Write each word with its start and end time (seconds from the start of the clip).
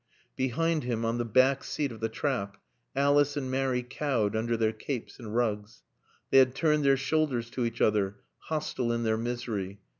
Behind 0.35 0.83
him, 0.83 1.05
on 1.05 1.19
the 1.19 1.25
back 1.25 1.63
seat 1.63 1.91
of 1.91 1.99
the 1.99 2.09
trap, 2.09 2.57
Alice 2.95 3.37
and 3.37 3.51
Mary 3.51 3.83
cowed 3.87 4.35
under 4.35 4.57
their 4.57 4.73
capes 4.73 5.19
and 5.19 5.35
rugs. 5.35 5.83
They 6.31 6.39
had 6.39 6.55
turned 6.55 6.83
their 6.83 6.97
shoulders 6.97 7.51
to 7.51 7.65
each 7.65 7.81
other, 7.81 8.15
hostile 8.39 8.91
in 8.91 9.03
their 9.03 9.17
misery. 9.17 9.79